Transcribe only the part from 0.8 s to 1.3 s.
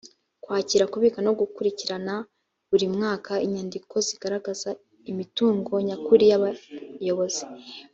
kubika